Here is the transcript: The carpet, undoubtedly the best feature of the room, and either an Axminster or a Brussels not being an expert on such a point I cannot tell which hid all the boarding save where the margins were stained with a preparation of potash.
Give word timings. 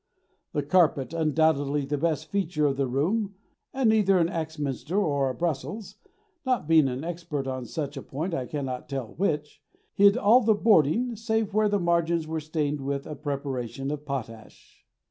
The 0.53 0.63
carpet, 0.63 1.13
undoubtedly 1.13 1.85
the 1.85 1.95
best 1.95 2.31
feature 2.31 2.65
of 2.65 2.75
the 2.75 2.87
room, 2.87 3.35
and 3.71 3.93
either 3.93 4.17
an 4.17 4.29
Axminster 4.29 4.99
or 4.99 5.29
a 5.29 5.35
Brussels 5.35 5.97
not 6.43 6.67
being 6.67 6.87
an 6.87 7.03
expert 7.03 7.45
on 7.45 7.65
such 7.67 7.97
a 7.97 8.01
point 8.01 8.33
I 8.33 8.47
cannot 8.47 8.89
tell 8.89 9.09
which 9.17 9.61
hid 9.93 10.17
all 10.17 10.41
the 10.41 10.55
boarding 10.55 11.15
save 11.15 11.53
where 11.53 11.69
the 11.69 11.79
margins 11.79 12.25
were 12.25 12.39
stained 12.39 12.81
with 12.81 13.05
a 13.05 13.13
preparation 13.15 13.91
of 13.91 14.03
potash. 14.03 14.83